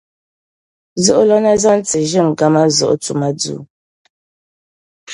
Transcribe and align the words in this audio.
zuɣulana 1.03 1.51
zaŋ 1.63 1.77
ti 1.89 1.99
Ʒe-Ngama 2.11 2.61
Zuɣu 2.75 2.95
Tumaduu. 3.03 3.61